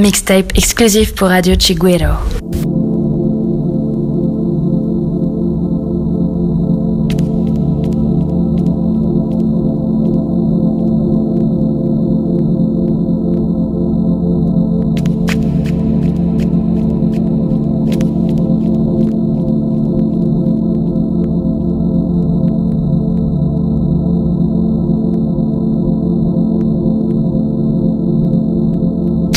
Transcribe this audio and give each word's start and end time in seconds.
Mixtape 0.00 0.56
exclusif 0.56 1.14
pour 1.14 1.28
Radio 1.28 1.54
Chiguero. 1.58 2.69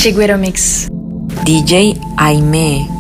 Chiguero 0.04 0.38
Mix. 0.38 0.90
DJ 1.46 1.98
Aime. 2.18 2.93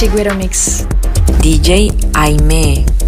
Chiguero 0.00 0.34
Mix. 0.34 0.86
DJ 1.42 1.92
Aime. 2.14 2.99